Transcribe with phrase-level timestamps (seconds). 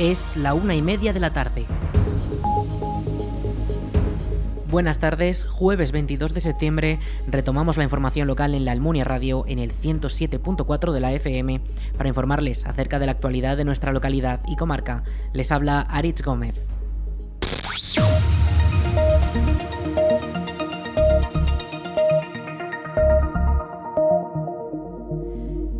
[0.00, 1.66] Es la una y media de la tarde.
[4.70, 9.58] Buenas tardes, jueves 22 de septiembre retomamos la información local en la Almunia Radio en
[9.58, 11.60] el 107.4 de la FM
[11.98, 15.04] para informarles acerca de la actualidad de nuestra localidad y comarca.
[15.34, 16.79] Les habla Aritz Gómez.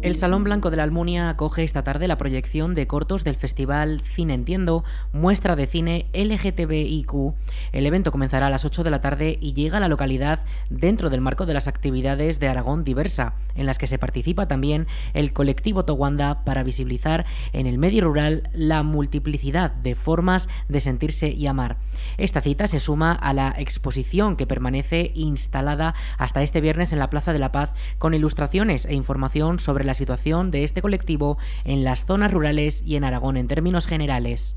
[0.02, 4.00] El Salón Blanco de la Almunia acoge esta tarde la proyección de cortos del festival
[4.00, 4.82] Cine Entiendo,
[5.12, 7.34] muestra de cine LGTBIQ.
[7.72, 11.10] El evento comenzará a las 8 de la tarde y llega a la localidad dentro
[11.10, 15.34] del marco de las actividades de Aragón Diversa, en las que se participa también el
[15.34, 21.46] colectivo Towanda para visibilizar en el medio rural la multiplicidad de formas de sentirse y
[21.46, 21.76] amar.
[22.16, 27.10] Esta cita se suma a la exposición que permanece instalada hasta este viernes en la
[27.10, 31.84] Plaza de la Paz con ilustraciones e información sobre la situación de este colectivo en
[31.84, 34.56] las zonas rurales y en Aragón en términos generales.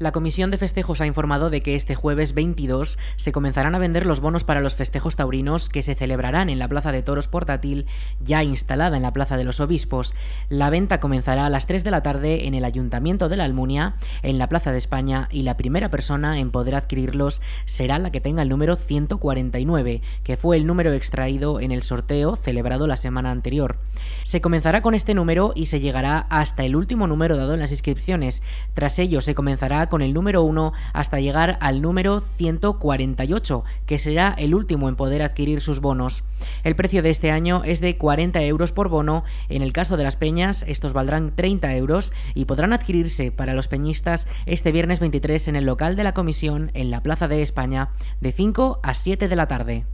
[0.00, 4.06] La Comisión de Festejos ha informado de que este jueves 22 se comenzarán a vender
[4.06, 7.84] los bonos para los festejos taurinos que se celebrarán en la Plaza de Toros Portátil,
[8.18, 10.14] ya instalada en la Plaza de los Obispos.
[10.48, 13.96] La venta comenzará a las 3 de la tarde en el Ayuntamiento de la Almunia,
[14.22, 18.22] en la Plaza de España, y la primera persona en poder adquirirlos será la que
[18.22, 23.32] tenga el número 149, que fue el número extraído en el sorteo celebrado la semana
[23.32, 23.76] anterior.
[24.22, 27.72] Se comenzará con este número y se llegará hasta el último número dado en las
[27.72, 28.42] inscripciones.
[28.72, 34.34] Tras ello se comenzará con el número 1 hasta llegar al número 148, que será
[34.38, 36.24] el último en poder adquirir sus bonos.
[36.64, 39.24] El precio de este año es de 40 euros por bono.
[39.50, 43.68] En el caso de las peñas, estos valdrán 30 euros y podrán adquirirse para los
[43.68, 47.90] peñistas este viernes 23 en el local de la comisión en la Plaza de España
[48.20, 49.84] de 5 a 7 de la tarde.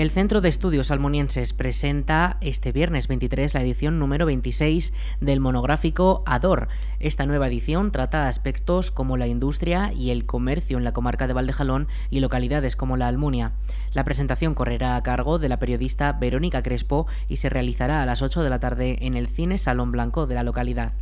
[0.00, 6.22] El Centro de Estudios Almonienses presenta este viernes 23 la edición número 26 del monográfico
[6.24, 6.68] ADOR.
[7.00, 11.34] Esta nueva edición trata aspectos como la industria y el comercio en la comarca de
[11.34, 13.52] Valdejalón y localidades como la Almunia.
[13.92, 18.22] La presentación correrá a cargo de la periodista Verónica Crespo y se realizará a las
[18.22, 20.94] 8 de la tarde en el Cine Salón Blanco de la localidad.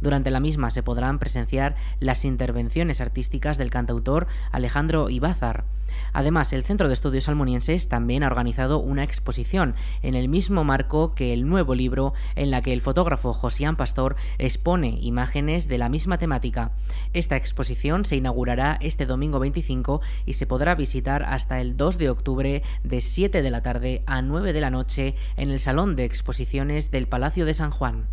[0.00, 5.64] Durante la misma se podrán presenciar las intervenciones artísticas del cantautor Alejandro Ibázar.
[6.12, 11.14] Además, el Centro de Estudios Almonienses también ha organizado una exposición en el mismo marco
[11.14, 15.88] que el nuevo libro en la que el fotógrafo Josián Pastor expone imágenes de la
[15.88, 16.72] misma temática.
[17.12, 22.10] Esta exposición se inaugurará este domingo 25 y se podrá visitar hasta el 2 de
[22.10, 26.04] octubre de 7 de la tarde a 9 de la noche en el Salón de
[26.04, 28.06] Exposiciones del Palacio de San Juan.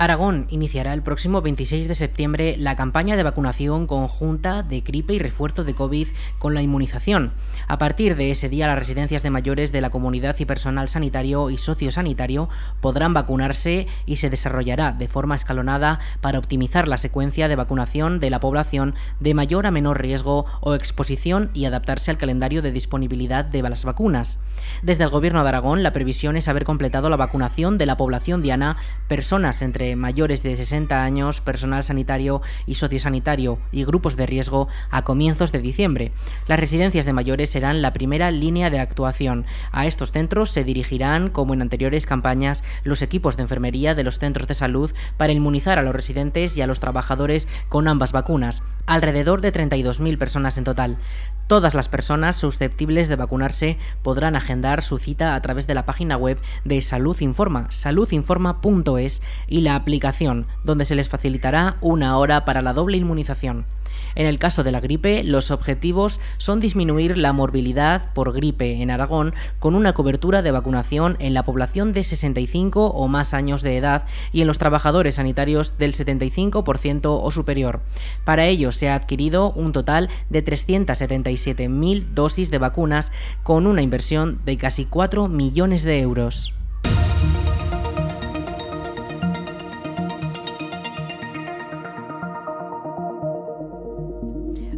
[0.00, 5.18] Aragón iniciará el próximo 26 de septiembre la campaña de vacunación conjunta de gripe y
[5.18, 7.34] refuerzo de COVID con la inmunización.
[7.68, 11.50] A partir de ese día, las residencias de mayores de la comunidad y personal sanitario
[11.50, 12.48] y sociosanitario
[12.80, 18.30] podrán vacunarse y se desarrollará de forma escalonada para optimizar la secuencia de vacunación de
[18.30, 23.44] la población de mayor a menor riesgo o exposición y adaptarse al calendario de disponibilidad
[23.44, 24.40] de las vacunas.
[24.82, 28.40] Desde el Gobierno de Aragón, la previsión es haber completado la vacunación de la población
[28.40, 34.68] diana, personas entre mayores de 60 años, personal sanitario y sociosanitario y grupos de riesgo
[34.90, 36.12] a comienzos de diciembre.
[36.46, 39.46] Las residencias de mayores serán la primera línea de actuación.
[39.72, 44.18] A estos centros se dirigirán, como en anteriores campañas, los equipos de enfermería de los
[44.18, 48.62] centros de salud para inmunizar a los residentes y a los trabajadores con ambas vacunas,
[48.86, 50.98] alrededor de 32.000 personas en total.
[51.46, 56.16] Todas las personas susceptibles de vacunarse podrán agendar su cita a través de la página
[56.16, 62.62] web de Salud Informa, saludinforma.es y la aplicación, donde se les facilitará una hora para
[62.62, 63.66] la doble inmunización.
[64.14, 68.90] En el caso de la gripe, los objetivos son disminuir la morbilidad por gripe en
[68.90, 73.76] Aragón con una cobertura de vacunación en la población de 65 o más años de
[73.76, 77.80] edad y en los trabajadores sanitarios del 75% o superior.
[78.24, 83.12] Para ello se ha adquirido un total de 377.000 dosis de vacunas
[83.42, 86.52] con una inversión de casi 4 millones de euros.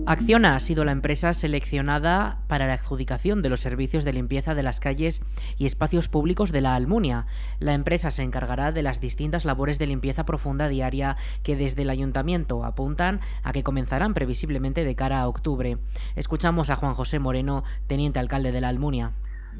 [0.05, 4.65] Acciona ha sido la empresa seleccionada para la adjudicación de los servicios de limpieza de
[4.65, 5.23] las calles
[5.57, 7.27] y espacios públicos de la Almunia.
[7.61, 11.91] La empresa se encargará de las distintas labores de limpieza profunda diaria que desde el
[11.91, 15.79] ayuntamiento apuntan a que comenzarán previsiblemente de cara a octubre.
[16.17, 19.13] Escuchamos a Juan José Moreno, teniente alcalde de la Almunia.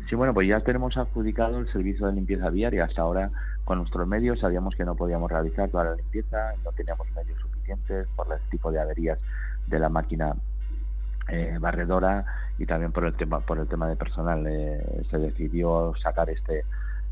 [0.09, 2.87] Sí, bueno, pues ya tenemos adjudicado el servicio de limpieza diaria.
[2.87, 3.31] Hasta ahora,
[3.65, 8.09] con nuestros medios, sabíamos que no podíamos realizar toda la limpieza, no teníamos medios suficientes
[8.17, 9.19] por el tipo de averías
[9.73, 10.35] de la máquina
[11.29, 12.25] eh, barredora
[12.59, 16.65] y también por el tema por el tema de personal eh, se decidió sacar este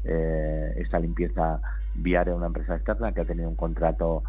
[0.04, 1.60] eh, esta limpieza
[1.94, 4.22] viaria a una empresa externa que ha tenido un contrato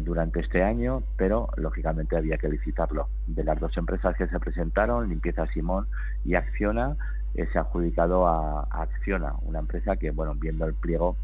[0.00, 3.08] durante este año pero lógicamente había que licitarlo.
[3.26, 5.86] De las dos empresas que se presentaron limpieza Simón
[6.24, 6.96] y Acciona
[7.34, 11.18] se ha adjudicado a, a, Acciona una empresa que bueno viendo el pliego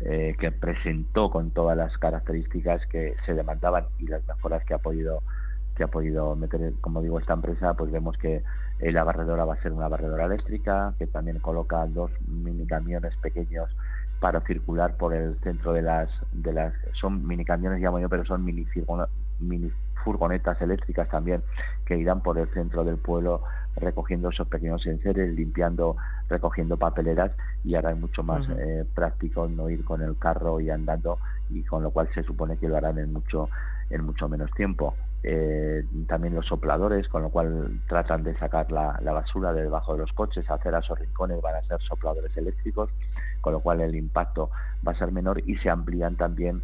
[0.00, 5.22] que presentó con todas las características que se demandaban y las mejoras que ha podido
[5.80, 8.42] que ha podido meter, como digo, esta empresa, pues vemos que
[8.80, 13.16] eh, la barredora va a ser una barredora eléctrica, que también coloca dos mini camiones
[13.16, 13.70] pequeños
[14.20, 18.26] para circular por el centro de las, de las son mini camiones llamo yo, pero
[18.26, 18.66] son mini,
[19.38, 19.72] mini
[20.04, 21.42] furgonetas eléctricas también
[21.84, 23.42] que irán por el centro del pueblo
[23.76, 25.96] recogiendo esos pequeños enseres, limpiando,
[26.28, 27.32] recogiendo papeleras
[27.64, 31.18] y ahora es mucho más eh, práctico no ir con el carro y andando
[31.48, 33.48] y con lo cual se supone que lo harán en mucho
[33.90, 34.94] en mucho menos tiempo.
[35.22, 40.00] Eh, también los sopladores, con lo cual tratan de sacar la, basura de debajo de
[40.00, 42.88] los coches, hacer a esos rincones van a ser sopladores eléctricos,
[43.40, 44.50] con lo cual el impacto
[44.86, 46.62] va a ser menor y se amplían también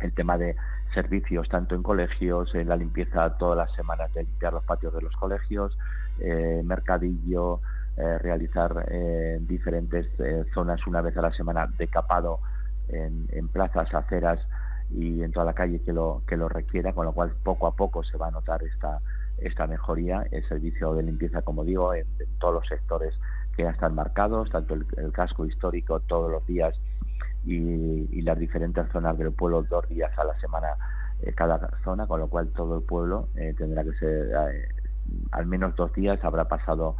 [0.00, 0.56] el tema de
[0.94, 5.02] servicios tanto en colegios, en la limpieza todas las semanas de limpiar los patios de
[5.02, 5.76] los colegios,
[6.20, 7.60] eh, mercadillo,
[7.96, 10.06] eh, realizar eh, diferentes
[10.52, 12.40] zonas una vez a la semana de capado
[12.88, 14.40] en, en plazas, aceras,
[14.90, 17.74] y en toda la calle que lo, que lo requiera, con lo cual poco a
[17.74, 19.00] poco se va a notar esta,
[19.38, 20.26] esta mejoría.
[20.30, 22.06] El servicio de limpieza, como digo, en,
[22.38, 23.14] todos los sectores
[23.56, 26.74] que ya están marcados, tanto el, casco histórico todos los días
[27.46, 30.68] y, las diferentes zonas del pueblo dos días a la semana
[31.22, 34.68] eh, cada zona, con lo cual todo el pueblo eh, tendrá que ser eh,
[35.30, 36.96] al menos dos días habrá pasado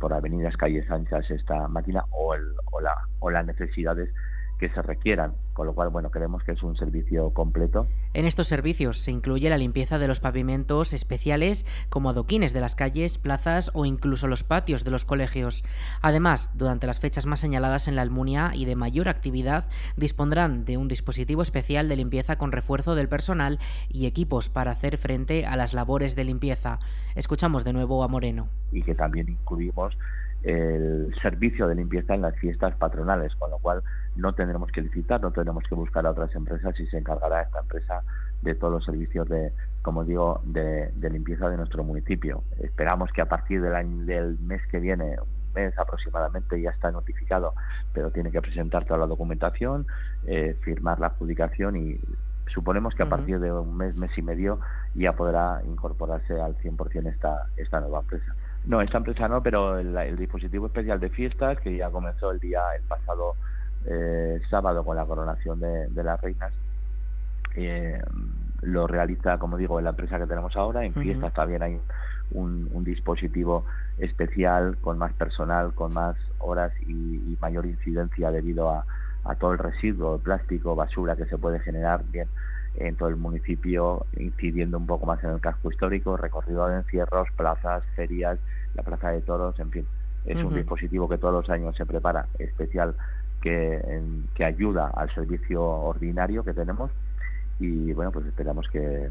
[0.00, 2.42] por avenidas, calles anchas esta máquina o, el,
[2.72, 4.12] o, la, o las necesidades
[4.62, 7.88] que se requieran, con lo cual, bueno, creemos que es un servicio completo.
[8.14, 12.76] En estos servicios se incluye la limpieza de los pavimentos especiales como adoquines de las
[12.76, 15.64] calles, plazas o incluso los patios de los colegios.
[16.00, 20.76] Además, durante las fechas más señaladas en la Almunia y de mayor actividad, dispondrán de
[20.76, 25.56] un dispositivo especial de limpieza con refuerzo del personal y equipos para hacer frente a
[25.56, 26.78] las labores de limpieza.
[27.16, 28.46] Escuchamos de nuevo a Moreno.
[28.70, 29.98] Y que también incluimos
[30.42, 33.82] el servicio de limpieza en las fiestas patronales, con lo cual
[34.16, 37.60] no tendremos que licitar, no tendremos que buscar a otras empresas y se encargará esta
[37.60, 38.02] empresa
[38.42, 39.52] de todos los servicios de,
[39.82, 42.42] como digo, de, limpieza de nuestro municipio.
[42.60, 46.90] Esperamos que a partir del año, del mes que viene, un mes aproximadamente, ya está
[46.90, 47.54] notificado,
[47.92, 49.86] pero tiene que presentar toda la documentación,
[50.26, 52.00] eh, firmar la adjudicación y
[52.52, 54.58] suponemos que a partir de un mes, mes y medio
[54.94, 58.34] ya podrá incorporarse al 100% esta, esta nueva empresa.
[58.64, 62.60] No, esta empresa no, pero el, dispositivo especial de fiestas, que ya comenzó el día,
[62.76, 63.34] el pasado
[63.86, 66.52] eh, sábado con la coronación de, las reinas,
[67.56, 68.00] eh,
[68.62, 70.84] lo realiza, como digo, en la empresa que tenemos ahora.
[70.84, 71.80] En fiestas también hay
[72.30, 73.64] un, dispositivo
[73.98, 78.86] especial con más personal, con más horas y, mayor incidencia debido a,
[79.24, 82.04] a todo el residuo, plástico, basura que se puede generar.
[82.12, 82.28] Bien,
[82.76, 87.28] en todo el municipio, incidiendo un poco más en el casco histórico, recorrido de encierros,
[87.36, 88.38] plazas, ferias,
[88.74, 89.86] la plaza de toros, en fin.
[90.24, 92.94] Es un dispositivo que todos los años se prepara, especial,
[93.40, 93.80] que,
[94.34, 96.92] que ayuda al servicio ordinario que tenemos
[97.58, 99.08] y bueno, pues esperamos que,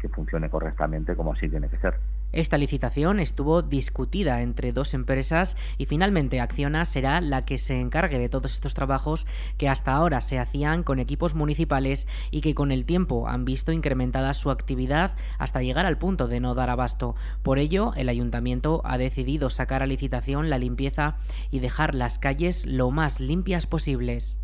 [0.00, 1.94] que funcione correctamente como así tiene que ser.
[2.32, 8.18] Esta licitación estuvo discutida entre dos empresas y finalmente Acciona será la que se encargue
[8.18, 9.26] de todos estos trabajos
[9.58, 13.70] que hasta ahora se hacían con equipos municipales y que con el tiempo han visto
[13.70, 17.16] incrementada su actividad hasta llegar al punto de no dar abasto.
[17.42, 21.18] Por ello, el ayuntamiento ha decidido sacar a licitación la limpieza
[21.50, 24.38] y dejar las calles lo más limpias posibles.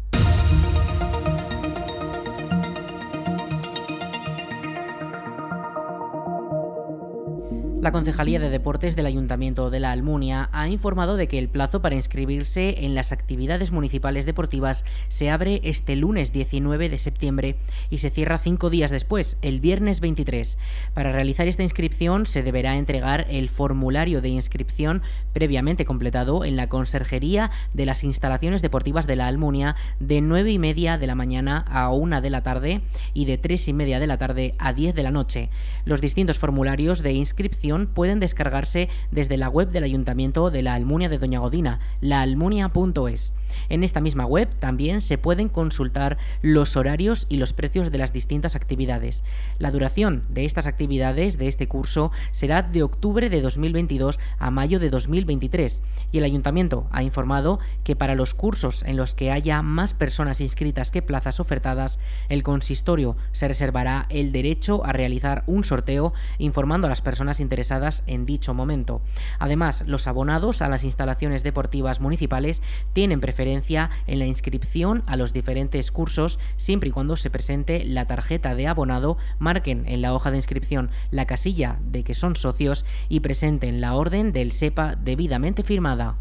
[7.80, 11.80] La Concejalía de Deportes del Ayuntamiento de la Almunia ha informado de que el plazo
[11.80, 17.56] para inscribirse en las actividades municipales deportivas se abre este lunes 19 de septiembre
[17.88, 20.58] y se cierra cinco días después, el viernes 23.
[20.92, 25.00] Para realizar esta inscripción se deberá entregar el formulario de inscripción
[25.32, 30.58] previamente completado en la Conserjería de las Instalaciones Deportivas de la Almunia de 9 y
[30.58, 32.80] media de la mañana a 1 de la tarde
[33.14, 35.48] y de 3 y media de la tarde a 10 de la noche.
[35.84, 40.74] Los distintos formularios de inscripción información pueden descargarse desde la web del Ayuntamiento de la
[40.74, 43.34] Almunia de Doña Godina, laalmunia.es.
[43.68, 48.12] En esta misma web también se pueden consultar los horarios y los precios de las
[48.12, 49.24] distintas actividades.
[49.58, 54.78] La duración de estas actividades de este curso será de octubre de 2022 a mayo
[54.78, 55.82] de 2023
[56.12, 60.40] y el ayuntamiento ha informado que para los cursos en los que haya más personas
[60.40, 61.98] inscritas que plazas ofertadas,
[62.28, 67.57] el consistorio se reservará el derecho a realizar un sorteo informando a las personas interesadas
[68.06, 69.00] en dicho momento.
[69.38, 72.62] Además, los abonados a las instalaciones deportivas municipales
[72.92, 78.06] tienen preferencia en la inscripción a los diferentes cursos siempre y cuando se presente la
[78.06, 82.84] tarjeta de abonado, marquen en la hoja de inscripción la casilla de que son socios
[83.08, 86.16] y presenten la orden del SEPA debidamente firmada.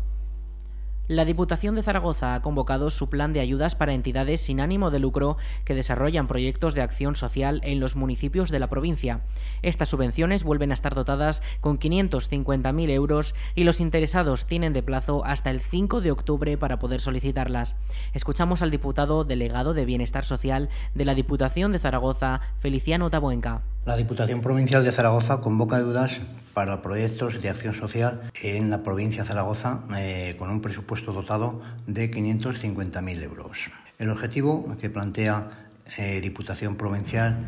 [1.07, 4.99] La Diputación de Zaragoza ha convocado su plan de ayudas para entidades sin ánimo de
[4.99, 9.21] lucro que desarrollan proyectos de acción social en los municipios de la provincia.
[9.61, 15.23] Estas subvenciones vuelven a estar dotadas con 550.000 euros y los interesados tienen de plazo
[15.23, 17.77] hasta el 5 de octubre para poder solicitarlas.
[18.13, 23.61] Escuchamos al diputado delegado de Bienestar Social de la Diputación de Zaragoza, Feliciano Tabuenca.
[23.85, 26.19] La Diputación Provincial de Zaragoza convoca ayudas
[26.57, 31.61] para proyectos de acción social en la provincia de Zaragoza eh, con un presupuesto dotado
[31.85, 33.69] de 550.000 euros.
[33.99, 35.51] El objetivo que plantea
[35.99, 37.45] eh, Diputación Provincial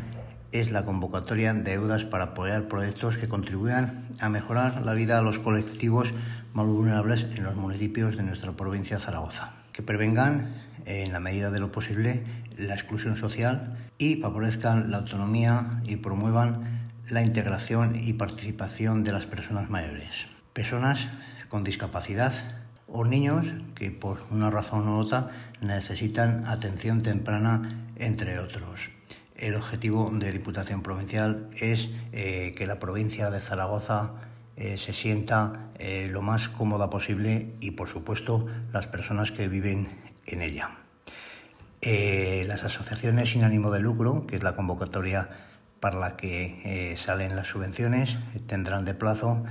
[0.52, 5.24] es la convocatoria de ayudas para apoyar proyectos que contribuyan a mejorar la vida de
[5.24, 6.14] los colectivos
[6.54, 10.54] más vulnerables en los municipios de nuestra provincia de Zaragoza, que prevengan,
[10.86, 12.22] en la medida de lo posible,
[12.56, 16.69] la exclusión social y favorezcan la autonomía y promuevan
[17.10, 21.08] la integración y participación de las personas mayores, personas
[21.48, 22.32] con discapacidad
[22.86, 28.90] o niños que por una razón u otra necesitan atención temprana, entre otros.
[29.36, 34.12] El objetivo de Diputación Provincial es eh, que la provincia de Zaragoza
[34.56, 39.88] eh, se sienta eh, lo más cómoda posible y, por supuesto, las personas que viven
[40.26, 40.76] en ella.
[41.82, 45.30] Las asociaciones sin ánimo de lucro, que es la convocatoria
[45.80, 49.42] para la que eh, salen las subvenciones, tendrán de plazo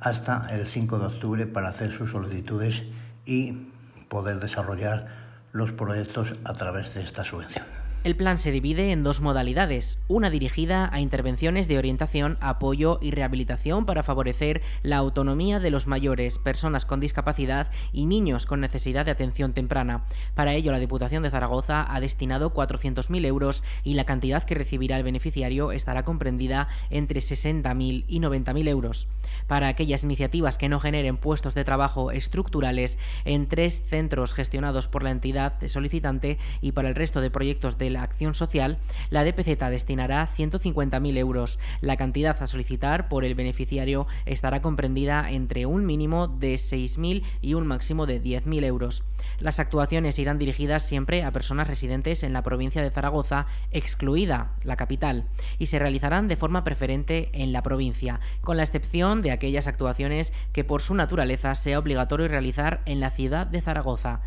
[0.00, 2.84] hasta el 5 de octubre para hacer sus solicitudes
[3.26, 3.68] y
[4.08, 5.08] poder desarrollar
[5.52, 7.87] los proyectos a través de esta subvención.
[8.08, 13.10] El plan se divide en dos modalidades, una dirigida a intervenciones de orientación, apoyo y
[13.10, 19.04] rehabilitación para favorecer la autonomía de los mayores, personas con discapacidad y niños con necesidad
[19.04, 20.06] de atención temprana.
[20.34, 24.96] Para ello, la Diputación de Zaragoza ha destinado 400.000 euros y la cantidad que recibirá
[24.96, 29.06] el beneficiario estará comprendida entre 60.000 y 90.000 euros.
[29.46, 32.96] Para aquellas iniciativas que no generen puestos de trabajo estructurales
[33.26, 37.90] en tres centros gestionados por la entidad solicitante y para el resto de proyectos de
[37.90, 38.78] la acción social,
[39.10, 41.58] la DPZ destinará 150.000 euros.
[41.80, 47.54] La cantidad a solicitar por el beneficiario estará comprendida entre un mínimo de 6.000 y
[47.54, 49.04] un máximo de 10.000 euros.
[49.38, 54.76] Las actuaciones irán dirigidas siempre a personas residentes en la provincia de Zaragoza, excluida la
[54.76, 55.24] capital,
[55.58, 60.32] y se realizarán de forma preferente en la provincia, con la excepción de aquellas actuaciones
[60.52, 64.20] que por su naturaleza sea obligatorio realizar en la ciudad de Zaragoza.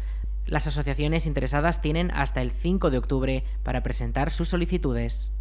[0.45, 5.33] Las asociaciones interesadas tienen hasta el 5 de octubre para presentar sus solicitudes.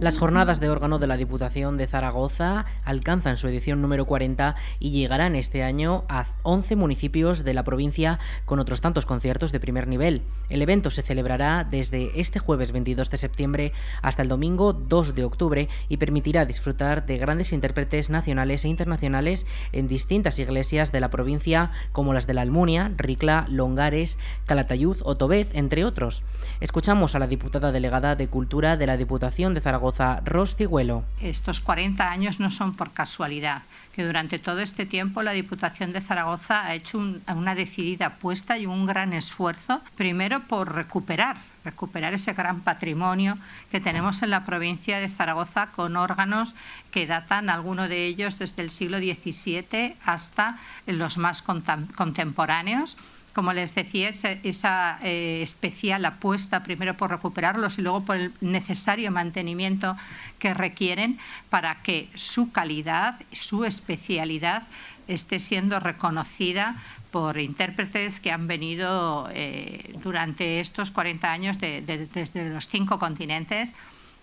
[0.00, 4.92] Las jornadas de órgano de la Diputación de Zaragoza alcanzan su edición número 40 y
[4.92, 9.86] llegarán este año a 11 municipios de la provincia con otros tantos conciertos de primer
[9.86, 10.22] nivel.
[10.48, 15.24] El evento se celebrará desde este jueves 22 de septiembre hasta el domingo 2 de
[15.24, 21.10] octubre y permitirá disfrutar de grandes intérpretes nacionales e internacionales en distintas iglesias de la
[21.10, 26.24] provincia como las de la Almunia, Ricla, Longares, Calatayud o Tobez, entre otros.
[26.60, 29.89] Escuchamos a la diputada delegada de Cultura de la Diputación de Zaragoza
[30.24, 31.04] Rostigüelo.
[31.20, 33.62] Estos 40 años no son por casualidad,
[33.94, 38.66] que durante todo este tiempo la Diputación de Zaragoza ha hecho una decidida apuesta y
[38.66, 43.36] un gran esfuerzo, primero por recuperar recuperar ese gran patrimonio
[43.70, 46.54] que tenemos en la provincia de Zaragoza con órganos
[46.90, 52.96] que datan, algunos de ellos desde el siglo XVII hasta los más contemporáneos
[53.34, 59.10] como les decía, esa, eh, especial apuesta primero por recuperarlos y luego por el necesario
[59.10, 59.96] mantenimiento
[60.38, 61.18] que requieren
[61.48, 64.64] para que su calidad, su especialidad
[65.08, 66.76] esté siendo reconocida
[67.10, 73.72] por intérpretes que han venido eh, durante estos 40 años desde los cinco continentes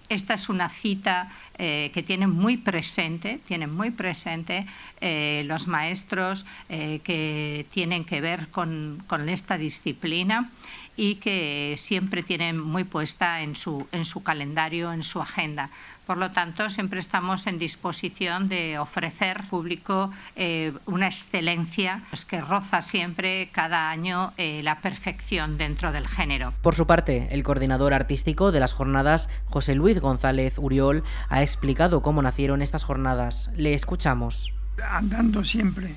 [0.09, 4.65] esta es una cita eh, que tienen muy presente, tienen muy presente
[5.01, 10.49] eh, los maestros eh, que tienen que ver con, esta disciplina
[10.95, 15.69] y que siempre tienen muy puesta en su, en su calendario, en su agenda.
[16.07, 22.23] Por lo tanto, siempre estamos en disposición de ofrecer al público eh, una excelencia pues,
[22.23, 26.53] que roza siempre cada año eh, la perfección dentro del género.
[26.61, 32.01] Por su parte, el coordinador artístico de las jornadas, José Luis González Uriol, ha explicado
[32.01, 33.49] cómo nacieron estas jornadas.
[33.57, 34.53] Le escuchamos.
[34.89, 35.93] Andando siempre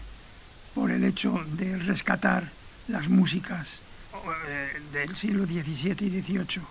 [0.75, 2.51] por el hecho de rescatar
[2.89, 3.83] las músicas
[4.49, 6.63] eh, del siglo XVII y XVIII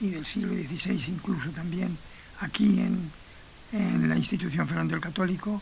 [0.00, 1.98] y del siglo XVI incluso también
[2.40, 3.10] aquí en,
[4.08, 5.60] la institución Fernando el Católico,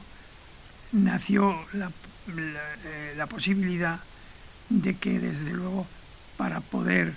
[0.93, 3.99] nació eh, la, posibilidad
[4.69, 5.87] de que desde luego
[6.37, 7.15] para poder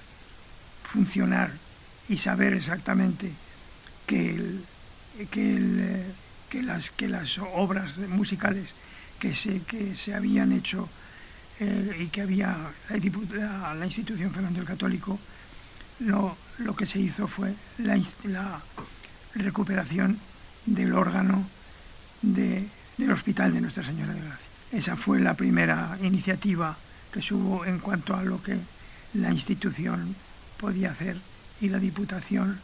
[0.83, 1.51] funcionar
[2.09, 3.31] y saber exactamente
[4.07, 4.59] que,
[5.29, 6.03] que,
[6.49, 8.73] que, las, que las obras musicales
[9.19, 10.89] que se, que se habían hecho
[11.59, 12.55] eh, y que había
[12.89, 15.19] la, la, institución Fernando el Católico,
[15.99, 18.61] lo, lo que se hizo fue la, la
[19.37, 20.19] recuperación
[20.65, 21.47] del órgano
[22.21, 24.47] del Hospital de Nuestra Señora de Gracia.
[24.71, 26.75] Esa fue la primera iniciativa
[27.11, 28.57] que hubo en cuanto a lo que
[29.13, 30.15] la institución
[30.57, 31.17] podía hacer
[31.61, 32.59] y la Diputación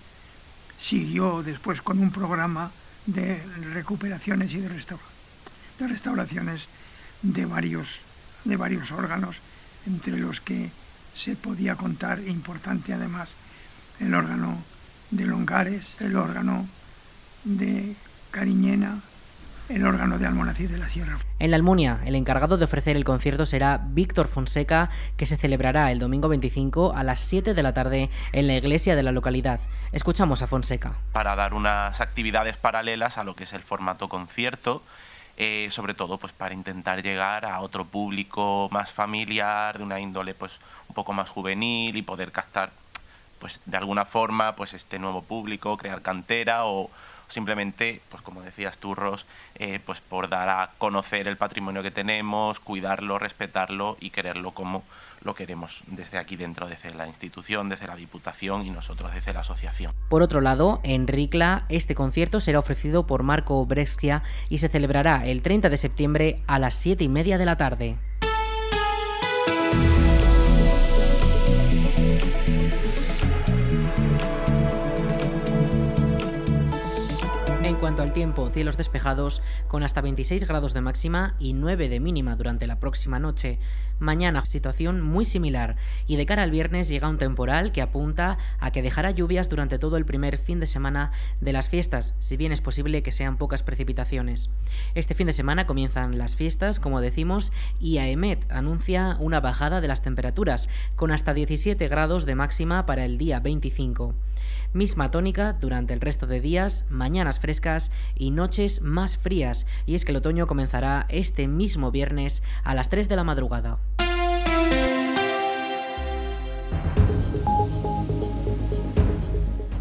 [0.79, 2.71] siguió después con un programa
[3.05, 3.41] de
[3.73, 6.67] recuperaciones y de, de restauraciones
[7.21, 8.01] de varios,
[8.43, 9.37] de varios órganos,
[9.87, 10.71] entre los que
[11.15, 13.29] se podía contar, importante además,
[13.99, 14.57] el órgano
[15.15, 16.67] de Longares, el órgano
[17.43, 17.95] de
[18.31, 18.99] Cariñena,
[19.69, 21.17] el órgano de Almonacid de la Sierra.
[21.39, 25.91] En la Almunia, el encargado de ofrecer el concierto será Víctor Fonseca, que se celebrará
[25.91, 29.59] el domingo 25 a las 7 de la tarde en la iglesia de la localidad.
[29.91, 30.93] Escuchamos a Fonseca.
[31.11, 34.83] Para dar unas actividades paralelas a lo que es el formato concierto,
[35.37, 40.33] eh, sobre todo pues para intentar llegar a otro público más familiar, de una índole
[40.33, 42.71] pues un poco más juvenil y poder captar
[43.43, 46.89] pues de alguna forma pues este nuevo público, crear cantera o
[47.27, 48.95] simplemente, pues como decías tú,
[49.55, 54.81] eh, pues por dar a conocer el patrimonio que tenemos, cuidarlo, respetarlo y quererlo como
[55.25, 59.41] lo queremos desde aquí dentro, desde la institución, desde la Diputación y nosotros desde la
[59.41, 59.91] asociación.
[60.07, 65.25] Por otro lado, en Ricla, este concierto será ofrecido por Marco Brescia y se celebrará
[65.25, 67.97] el 30 de septiembre a las 7 y media de la tarde.
[77.83, 82.37] Cuanto al tiempo, cielos despejados con hasta 26 grados de máxima y 9 de mínima
[82.37, 83.59] durante la próxima noche.
[83.99, 85.75] Mañana situación muy similar
[86.07, 89.79] y de cara al viernes llega un temporal que apunta a que dejará lluvias durante
[89.79, 93.35] todo el primer fin de semana de las fiestas, si bien es posible que sean
[93.35, 94.49] pocas precipitaciones.
[94.95, 99.89] Este fin de semana comienzan las fiestas, como decimos, y AEMET anuncia una bajada de
[99.89, 104.15] las temperaturas, con hasta 17 grados de máxima para el día 25.
[104.73, 110.03] Misma tónica durante el resto de días, mañanas frescas y noches más frías, y es
[110.03, 113.77] que el otoño comenzará este mismo viernes a las 3 de la madrugada.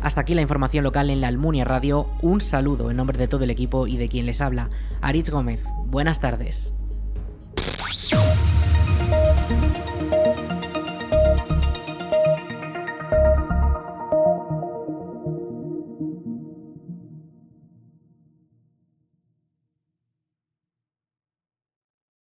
[0.02, 2.08] Hasta aquí la información local en la Almunia Radio.
[2.20, 4.68] Un saludo en nombre de todo el equipo y de quien les habla,
[5.00, 5.62] Aritz Gómez.
[5.86, 6.74] Buenas tardes.